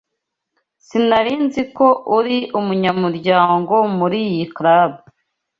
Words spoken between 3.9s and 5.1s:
muriyi club.